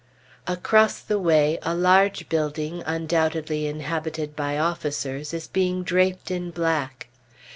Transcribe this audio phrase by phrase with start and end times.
[0.47, 7.07] Across the way, a large building, undoubtedly inhabited by officers, is being draped in black.